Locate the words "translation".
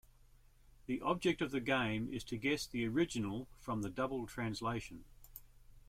4.25-5.05